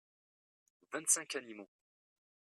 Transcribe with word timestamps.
vingt 0.91 1.09
cinq 1.11 1.35
animaux. 1.35 1.69